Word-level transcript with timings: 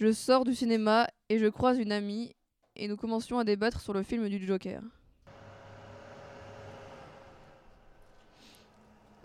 Je 0.00 0.12
sors 0.12 0.44
du 0.44 0.54
cinéma 0.54 1.08
et 1.28 1.40
je 1.40 1.46
croise 1.46 1.76
une 1.76 1.90
amie 1.90 2.32
et 2.76 2.86
nous 2.86 2.96
commencions 2.96 3.40
à 3.40 3.42
débattre 3.44 3.80
sur 3.80 3.92
le 3.92 4.04
film 4.04 4.28
du 4.28 4.46
Joker. 4.46 4.80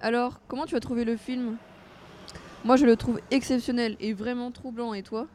Alors, 0.01 0.39
comment 0.47 0.65
tu 0.65 0.75
as 0.75 0.79
trouvé 0.79 1.05
le 1.05 1.15
film? 1.15 1.57
Moi, 2.65 2.75
je 2.77 2.87
le 2.87 2.95
trouve 2.95 3.21
exceptionnel 3.29 3.95
et 3.99 4.13
vraiment 4.13 4.49
troublant. 4.49 4.95
Et 4.95 5.03
toi? 5.03 5.27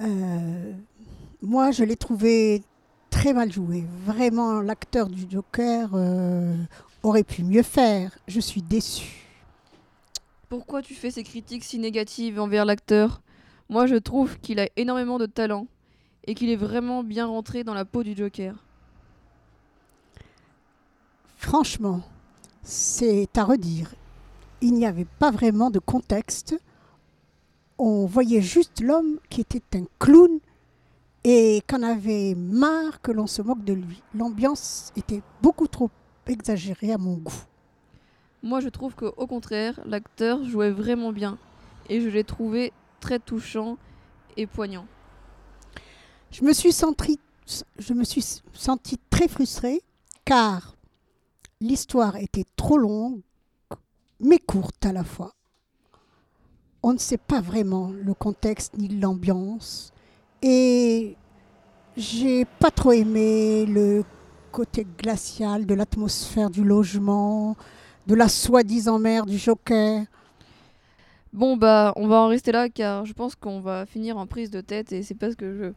Euh, 0.00 0.72
moi, 1.42 1.72
je 1.72 1.82
l'ai 1.82 1.96
trouvé 1.96 2.62
très 3.10 3.32
mal 3.32 3.50
joué. 3.50 3.84
Vraiment, 4.04 4.60
l'acteur 4.60 5.08
du 5.08 5.28
Joker 5.28 5.90
euh, 5.94 6.54
aurait 7.02 7.24
pu 7.24 7.42
mieux 7.42 7.64
faire. 7.64 8.16
Je 8.28 8.38
suis 8.38 8.62
déçue. 8.62 9.26
Pourquoi 10.48 10.82
tu 10.82 10.94
fais 10.94 11.10
ces 11.10 11.24
critiques 11.24 11.64
si 11.64 11.80
négatives 11.80 12.38
envers 12.38 12.64
l'acteur? 12.64 13.22
Moi, 13.70 13.86
je 13.86 13.94
trouve 13.94 14.40
qu'il 14.40 14.58
a 14.58 14.68
énormément 14.74 15.16
de 15.16 15.26
talent 15.26 15.68
et 16.26 16.34
qu'il 16.34 16.50
est 16.50 16.56
vraiment 16.56 17.04
bien 17.04 17.26
rentré 17.26 17.62
dans 17.62 17.72
la 17.72 17.84
peau 17.84 18.02
du 18.02 18.16
Joker. 18.16 18.56
Franchement, 21.36 22.00
c'est 22.64 23.28
à 23.38 23.44
redire. 23.44 23.94
Il 24.60 24.74
n'y 24.74 24.86
avait 24.86 25.06
pas 25.20 25.30
vraiment 25.30 25.70
de 25.70 25.78
contexte. 25.78 26.60
On 27.78 28.06
voyait 28.06 28.42
juste 28.42 28.80
l'homme 28.80 29.20
qui 29.28 29.40
était 29.40 29.78
un 29.78 29.84
clown 30.00 30.40
et 31.22 31.62
qu'on 31.70 31.84
avait 31.84 32.34
marre 32.34 33.00
que 33.00 33.12
l'on 33.12 33.28
se 33.28 33.40
moque 33.40 33.62
de 33.62 33.74
lui. 33.74 34.02
L'ambiance 34.16 34.92
était 34.96 35.22
beaucoup 35.42 35.68
trop 35.68 35.90
exagérée 36.26 36.92
à 36.92 36.98
mon 36.98 37.14
goût. 37.14 37.44
Moi, 38.42 38.58
je 38.58 38.68
trouve 38.68 38.96
qu'au 38.96 39.28
contraire, 39.28 39.78
l'acteur 39.86 40.42
jouait 40.42 40.72
vraiment 40.72 41.12
bien 41.12 41.38
et 41.88 42.00
je 42.00 42.08
l'ai 42.08 42.24
trouvé 42.24 42.72
très 43.00 43.18
touchant 43.18 43.78
et 44.36 44.46
poignant. 44.46 44.86
Je 46.30 46.44
me 46.44 46.52
suis 46.52 46.72
sentie, 46.72 47.18
je 47.78 47.92
me 47.92 48.04
suis 48.04 48.42
très 49.10 49.26
frustrée 49.26 49.80
car 50.24 50.76
l'histoire 51.60 52.16
était 52.16 52.44
trop 52.56 52.78
longue 52.78 53.20
mais 54.20 54.38
courte 54.38 54.84
à 54.86 54.92
la 54.92 55.04
fois. 55.04 55.32
On 56.82 56.92
ne 56.92 56.98
sait 56.98 57.18
pas 57.18 57.40
vraiment 57.40 57.90
le 57.90 58.14
contexte 58.14 58.76
ni 58.78 58.88
l'ambiance 58.88 59.92
et 60.42 61.16
j'ai 61.96 62.44
pas 62.44 62.70
trop 62.70 62.92
aimé 62.92 63.66
le 63.66 64.04
côté 64.52 64.86
glacial 64.98 65.66
de 65.66 65.74
l'atmosphère 65.74 66.50
du 66.50 66.64
logement, 66.64 67.56
de 68.06 68.14
la 68.14 68.28
soi-disant 68.28 68.98
mère 68.98 69.26
du 69.26 69.38
Joker. 69.38 70.04
Bon 71.32 71.56
bah 71.56 71.92
on 71.96 72.08
va 72.08 72.16
en 72.16 72.28
rester 72.28 72.52
là 72.52 72.68
car 72.68 73.04
je 73.04 73.12
pense 73.12 73.34
qu'on 73.36 73.60
va 73.60 73.86
finir 73.86 74.16
en 74.16 74.26
prise 74.26 74.50
de 74.50 74.60
tête 74.60 74.92
et 74.92 75.02
c'est 75.02 75.14
pas 75.14 75.30
ce 75.30 75.36
que 75.36 75.52
je 75.52 75.56
veux. 75.58 75.74